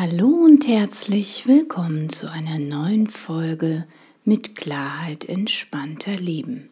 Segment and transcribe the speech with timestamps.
[0.00, 3.84] Hallo und herzlich willkommen zu einer neuen Folge
[4.24, 6.70] mit Klarheit entspannter Leben.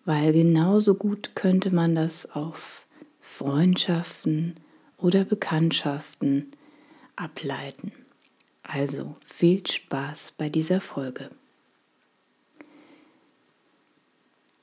[0.05, 2.87] weil genauso gut könnte man das auf
[3.21, 4.55] Freundschaften
[4.97, 6.53] oder Bekanntschaften
[7.17, 7.91] ableiten.
[8.63, 11.29] Also viel Spaß bei dieser Folge.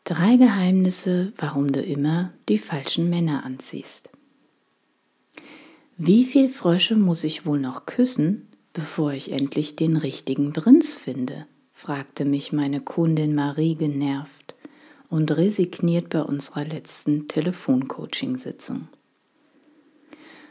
[0.08, 4.12] Drei Geheimnisse, warum du immer die falschen Männer anziehst.
[5.98, 11.48] Wie viel Frösche muss ich wohl noch küssen, bevor ich endlich den richtigen Prinz finde?
[11.72, 14.54] fragte mich meine Kundin Marie genervt
[15.10, 18.88] und resigniert bei unserer letzten Telefoncoaching-Sitzung.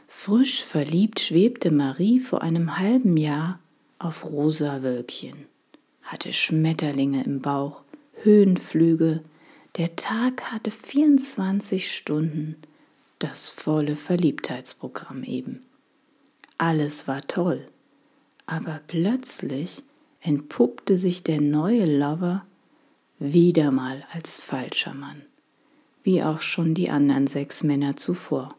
[0.08, 3.60] Frisch verliebt schwebte Marie vor einem halben Jahr
[4.00, 5.46] auf rosa Wölkchen,
[6.02, 7.82] hatte Schmetterlinge im Bauch,
[8.24, 9.22] Höhenflüge,
[9.76, 12.56] der Tag hatte 24 Stunden,
[13.18, 15.62] das volle Verliebtheitsprogramm eben.
[16.58, 17.66] Alles war toll,
[18.46, 19.82] aber plötzlich
[20.20, 22.44] entpuppte sich der neue Lover
[23.18, 25.22] wieder mal als falscher Mann,
[26.04, 28.54] wie auch schon die anderen sechs Männer zuvor,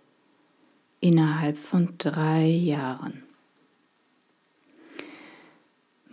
[1.00, 3.25] innerhalb von drei Jahren.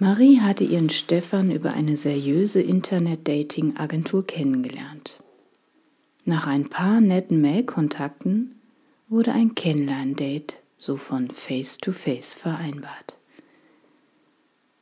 [0.03, 5.23] Marie hatte ihren Stefan über eine seriöse Internet-Dating-Agentur kennengelernt.
[6.25, 8.57] Nach ein paar netten Mail-Kontakten
[9.09, 13.17] wurde ein Kennenlern-Date so von Face-to-Face -face vereinbart.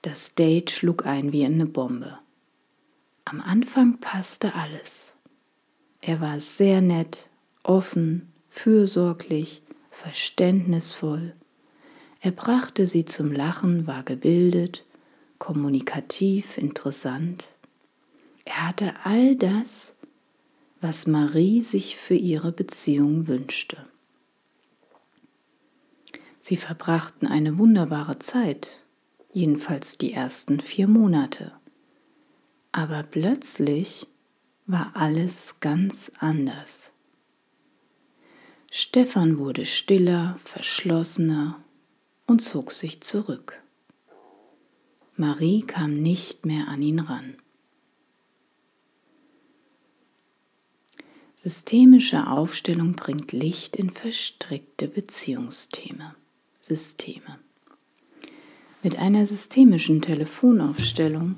[0.00, 2.18] Das Date schlug ein wie eine Bombe.
[3.26, 5.18] Am Anfang passte alles.
[6.00, 7.28] Er war sehr nett,
[7.62, 11.34] offen, fürsorglich, verständnisvoll.
[12.22, 14.86] Er brachte sie zum Lachen, war gebildet
[15.40, 17.48] kommunikativ, interessant.
[18.44, 19.96] Er hatte all das,
[20.80, 23.84] was Marie sich für ihre Beziehung wünschte.
[26.40, 28.78] Sie verbrachten eine wunderbare Zeit,
[29.32, 31.52] jedenfalls die ersten vier Monate.
[32.70, 34.06] Aber plötzlich
[34.66, 36.92] war alles ganz anders.
[38.70, 41.60] Stefan wurde stiller, verschlossener
[42.26, 43.60] und zog sich zurück.
[45.20, 47.34] Marie kam nicht mehr an ihn ran.
[51.36, 56.14] Systemische Aufstellung bringt Licht in verstrickte Beziehungssysteme.
[56.58, 57.38] Systeme.
[58.82, 61.36] Mit einer systemischen Telefonaufstellung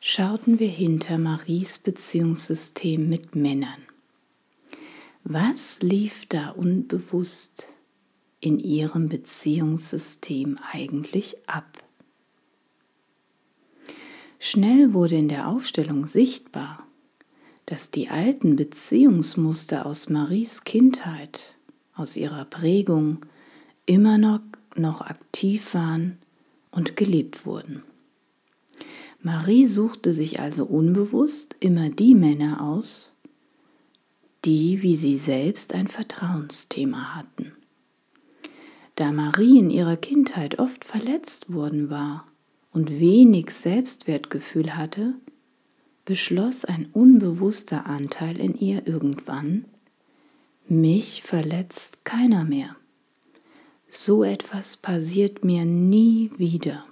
[0.00, 3.82] schauten wir hinter Maries Beziehungssystem mit Männern.
[5.24, 7.74] Was lief da unbewusst
[8.40, 11.77] in ihrem Beziehungssystem eigentlich ab?
[14.38, 16.86] Schnell wurde in der Aufstellung sichtbar,
[17.66, 21.54] dass die alten Beziehungsmuster aus Maries Kindheit,
[21.94, 23.18] aus ihrer Prägung,
[23.84, 24.40] immer noch,
[24.76, 26.18] noch aktiv waren
[26.70, 27.82] und gelebt wurden.
[29.20, 33.12] Marie suchte sich also unbewusst immer die Männer aus,
[34.44, 37.52] die wie sie selbst ein Vertrauensthema hatten.
[38.94, 42.24] Da Marie in ihrer Kindheit oft verletzt worden war
[42.72, 45.14] und wenig Selbstwertgefühl hatte,
[46.04, 49.64] beschloss ein unbewusster Anteil in ihr irgendwann,
[50.68, 52.76] mich verletzt keiner mehr.
[53.88, 56.84] So etwas passiert mir nie wieder.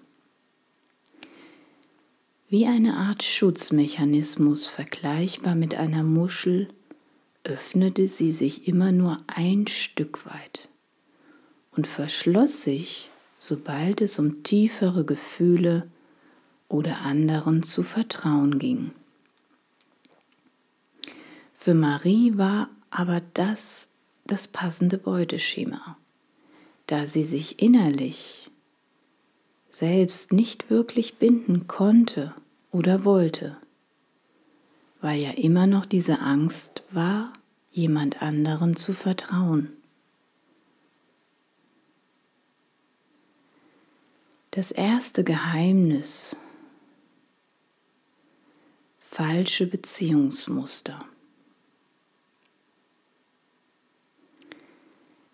[2.48, 6.68] Wie eine Art Schutzmechanismus vergleichbar mit einer Muschel
[7.44, 10.68] öffnete sie sich immer nur ein Stück weit
[11.72, 15.88] und verschloss sich sobald es um tiefere Gefühle
[16.68, 18.90] oder anderen zu vertrauen ging.
[21.52, 23.90] Für Marie war aber das
[24.26, 25.96] das passende Beuteschema,
[26.86, 28.50] da sie sich innerlich
[29.68, 32.34] selbst nicht wirklich binden konnte
[32.72, 33.56] oder wollte,
[35.00, 37.32] weil ja immer noch diese Angst war,
[37.70, 39.75] jemand anderem zu vertrauen.
[44.56, 46.34] Das erste Geheimnis
[48.96, 51.04] falsche Beziehungsmuster.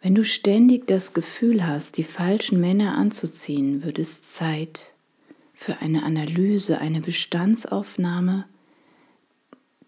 [0.01, 4.93] Wenn du ständig das Gefühl hast, die falschen Männer anzuziehen, wird es Zeit
[5.55, 8.49] für eine Analyse, eine Bestandsaufnahme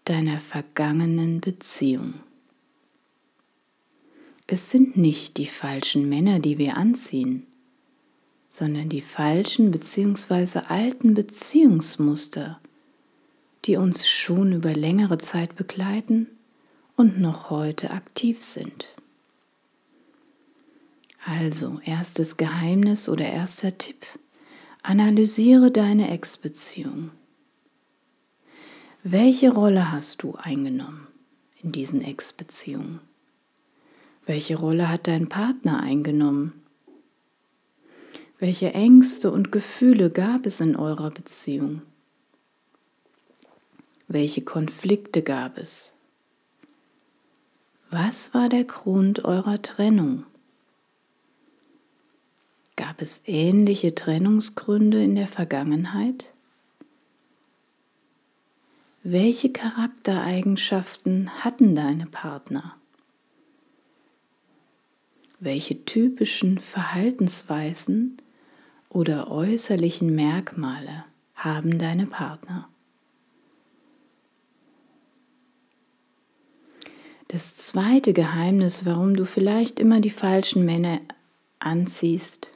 [0.05, 2.13] deiner vergangenen Beziehung.
[4.47, 7.45] Es sind nicht die falschen Männer, die wir anziehen,
[8.55, 10.59] sondern die falschen bzw.
[10.69, 12.61] alten Beziehungsmuster,
[13.65, 16.27] die uns schon über längere Zeit begleiten
[16.95, 18.95] und noch heute aktiv sind.
[21.25, 24.05] Also, erstes Geheimnis oder erster Tipp.
[24.83, 27.11] Analysiere deine Ex-Beziehung.
[29.03, 31.07] Welche Rolle hast du eingenommen
[31.61, 33.01] in diesen Ex-Beziehungen?
[34.25, 36.64] Welche Rolle hat dein Partner eingenommen?
[38.37, 41.81] Welche Ängste und Gefühle gab es in eurer Beziehung?
[44.09, 45.93] Welche Konflikte gab es?
[47.91, 50.25] Was war der Grund eurer Trennung?
[52.75, 56.33] Gab es ähnliche Trennungsgründe in der Vergangenheit?
[59.01, 62.75] Welche Charaktereigenschaften hatten deine Partner?
[65.39, 68.17] Welche typischen Verhaltensweisen
[68.95, 71.03] oder äußerlichen Merkmale
[71.35, 72.69] haben deine Partner?
[77.27, 81.01] Das zweite Geheimnis, warum du vielleicht immer die falschen Männer
[81.59, 82.51] anziehst,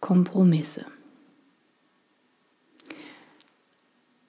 [0.00, 0.84] Kompromisse.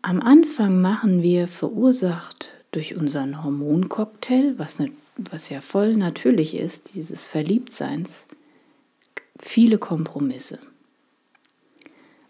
[0.03, 6.93] Am Anfang machen wir verursacht durch unseren Hormoncocktail, was, ne, was ja voll natürlich ist,
[6.93, 8.27] dieses Verliebtseins,
[9.39, 10.59] viele Kompromisse.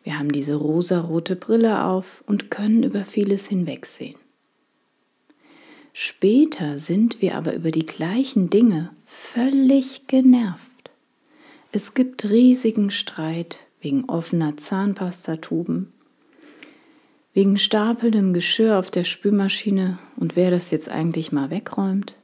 [0.04, 4.16] Wir haben diese rosarote Brille auf und können über vieles hinwegsehen.
[5.94, 10.62] Später sind wir aber über die gleichen Dinge völlig genervt.
[11.72, 15.92] Es gibt riesigen Streit wegen offener Zahnpastatuben,
[17.34, 22.16] wegen stapelndem Geschirr auf der Spülmaschine und wer das jetzt eigentlich mal wegräumt,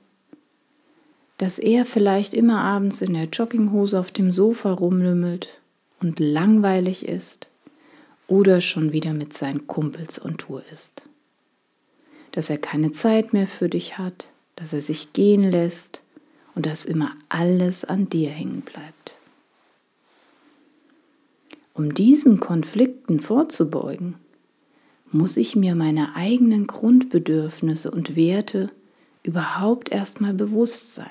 [1.38, 5.60] dass er vielleicht immer abends in der Jogginghose auf dem Sofa rumlümmelt
[6.00, 7.48] und langweilig ist
[8.28, 11.04] oder schon wieder mit seinen Kumpels on Tour ist,
[12.32, 16.02] dass er keine Zeit mehr für dich hat, dass er sich gehen lässt
[16.56, 19.16] und dass immer alles an dir hängen bleibt.
[21.74, 24.16] Um diesen Konflikten vorzubeugen,
[25.12, 28.72] muss ich mir meine eigenen Grundbedürfnisse und Werte
[29.24, 31.08] überhaupt erstmal bewusst sein.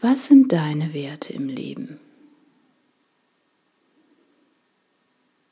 [0.00, 1.98] Was sind deine Werte im Leben?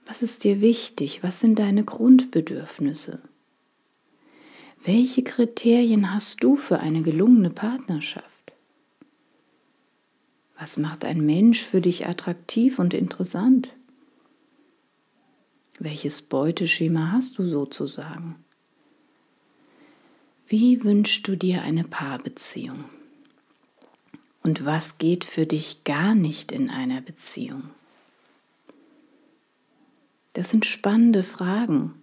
[0.06, 1.24] Was ist dir wichtig?
[1.24, 3.20] Was sind deine Grundbedürfnisse?
[4.84, 8.52] Welche Kriterien hast du für eine gelungene Partnerschaft?
[10.56, 13.76] Was macht ein Mensch für dich attraktiv und interessant?
[15.80, 18.36] Welches Beuteschema hast du sozusagen?
[20.46, 22.84] Wie wünschst du dir eine Paarbeziehung?
[24.46, 27.64] Und was geht für dich gar nicht in einer Beziehung?
[30.34, 32.00] Das sind spannende Fragen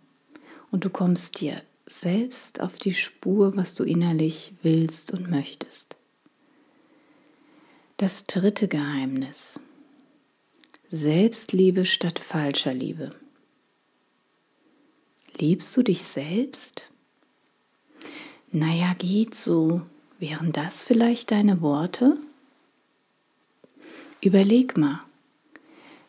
[0.70, 5.96] und du kommst dir selbst auf die Spur, was du innerlich willst und möchtest.
[7.96, 9.62] Das dritte Geheimnis.
[10.92, 13.16] Selbstliebe statt falscher Liebe.
[15.40, 16.90] Liebst du dich selbst?
[18.52, 19.84] Naja, geht so.
[20.20, 22.18] Wären das vielleicht deine Worte?
[24.24, 25.02] Überleg mal,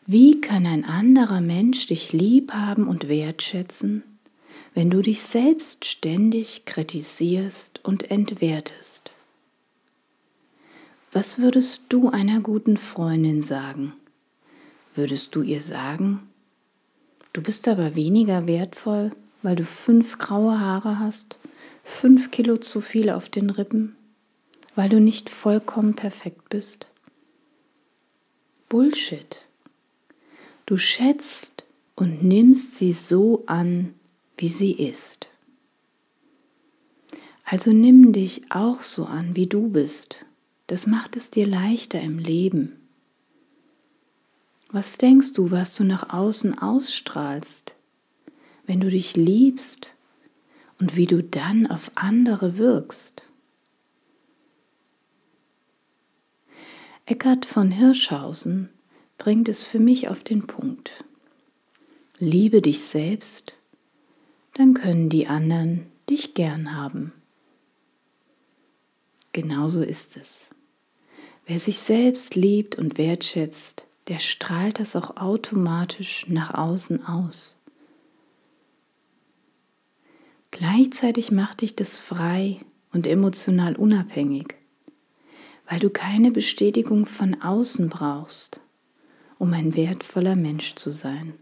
[0.05, 4.03] wie kann ein anderer Mensch dich lieb haben und wertschätzen,
[4.73, 9.11] wenn du dich selbst ständig kritisierst und entwertest?
[11.11, 13.93] Was würdest du einer guten Freundin sagen?
[14.93, 16.21] Würdest du ihr sagen,
[17.35, 21.37] Du bist aber weniger wertvoll, weil du fünf graue Haare hast,
[21.83, 23.97] fünf Kilo zu viel auf den Rippen,
[24.73, 26.87] weil du nicht vollkommen perfekt bist.
[28.75, 29.47] Bullshit.
[30.65, 31.63] Du schätzt
[31.95, 33.93] und nimmst sie so an,
[34.37, 35.29] wie sie ist.
[37.45, 40.25] Also nimm dich auch so an, wie du bist.
[40.67, 42.75] Das macht es dir leichter im Leben.
[44.73, 47.75] Was denkst du, was du nach außen ausstrahlst,
[48.65, 49.87] wenn du dich liebst
[50.81, 53.23] und wie du dann auf andere wirkst?
[57.07, 58.69] Eckhard von Hirschhausen
[59.19, 61.03] bringt es für mich auf den Punkt.
[62.17, 63.53] liebe dich selbst,
[64.53, 67.13] dann können die anderen dich gern haben.
[69.33, 70.49] Genauso ist es.
[71.45, 77.57] Wer sich selbst liebt und wertschätzt, der strahlt das auch automatisch nach außen aus.
[80.49, 82.61] Gleichzeitig macht dich das frei
[82.93, 84.55] und emotional unabhängig,
[85.67, 88.61] weil du keine Bestätigung von außen brauchst,
[89.37, 91.33] um ein wertvoller Mensch zu sein,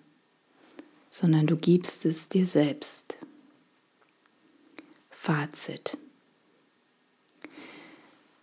[1.09, 3.17] sondern du gibst es dir selbst.
[5.09, 5.97] Fazit.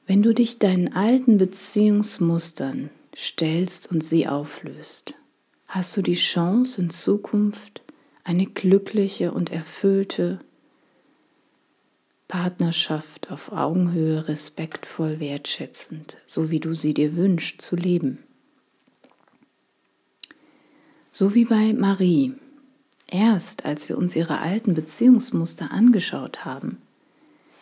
[0.07, 5.15] Wenn du dich deinen alten Beziehungsmustern stellst und sie auflöst,
[5.67, 7.83] hast du die Chance in Zukunft
[8.25, 10.41] eine glückliche und erfüllte
[12.31, 18.23] Partnerschaft auf Augenhöhe respektvoll wertschätzend, so wie du sie dir wünschst, zu leben.
[21.11, 22.35] So wie bei Marie.
[23.09, 26.81] Erst als wir uns ihre alten Beziehungsmuster angeschaut haben,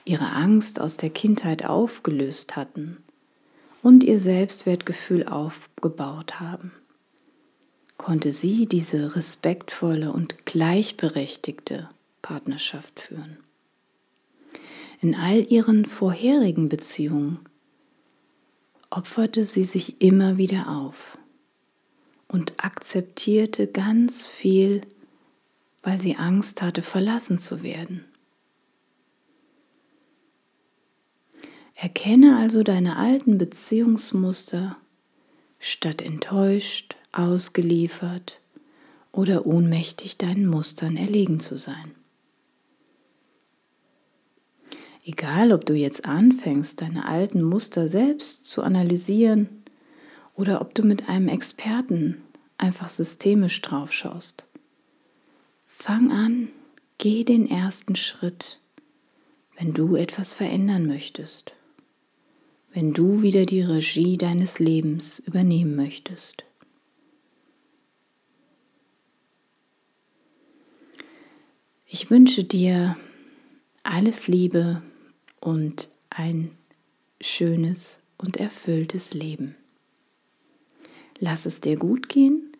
[0.05, 2.99] ihre Angst aus der Kindheit aufgelöst hatten
[3.83, 6.73] und ihr Selbstwertgefühl aufgebaut haben,
[7.97, 11.89] konnte sie diese respektvolle und gleichberechtigte
[12.21, 13.39] Partnerschaft führen.
[15.01, 17.39] In all ihren vorherigen Beziehungen
[18.91, 21.19] opferte sie sich immer wieder auf
[22.27, 24.81] und akzeptierte ganz viel,
[25.83, 28.05] weil sie Angst hatte, verlassen zu werden.
[31.75, 34.77] Erkenne also deine alten Beziehungsmuster,
[35.61, 38.41] statt enttäuscht, ausgeliefert
[39.13, 41.95] oder ohnmächtig deinen Mustern erlegen zu sein.
[45.09, 49.49] Egal, ob du jetzt anfängst, deine alten Muster selbst zu analysieren
[50.35, 52.21] oder ob du mit einem Experten
[52.59, 54.45] einfach systemisch drauf schaust.
[55.65, 56.49] Fang an,
[56.99, 58.61] geh den ersten Schritt,
[59.57, 61.55] wenn du etwas verändern möchtest,
[62.75, 66.45] wenn du wieder die Regie deines Lebens übernehmen möchtest.
[71.87, 72.95] Ich wünsche dir
[73.85, 74.83] alles Liebe
[75.41, 76.51] und ein
[77.21, 79.57] schönes und erfülltes Leben.
[81.19, 82.53] Lass es dir gut gehen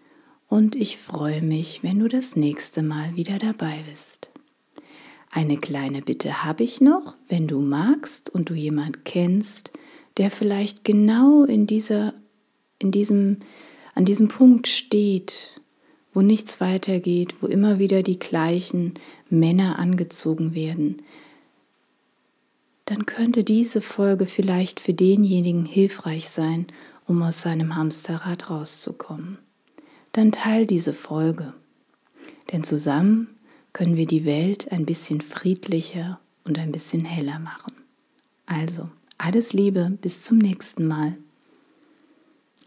[0.49, 4.29] und ich freue mich, wenn du das nächste Mal wieder dabei bist.
[5.31, 9.71] Eine kleine Bitte habe ich noch, wenn du magst und du jemand kennst,
[10.17, 12.15] der vielleicht genau in dieser
[12.79, 13.39] in diesem
[13.95, 15.61] an diesem Punkt steht,
[16.13, 18.95] wo nichts weitergeht, wo immer wieder die gleichen
[19.29, 21.03] Männer angezogen werden,
[22.89, 26.69] dann könnte diese Folge vielleicht für denjenigen hilfreich sein,
[27.07, 29.37] um aus seinem Hamsterrad rauszukommen.
[30.13, 31.53] Dann teil diese Folge,
[32.51, 33.29] denn zusammen
[33.75, 37.75] können wir die Welt ein bisschen friedlicher und ein bisschen heller machen.
[38.47, 41.15] Also, alles Liebe, bis zum nächsten Mal.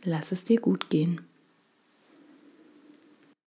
[0.03, 1.21] Lass es dir gut gehen.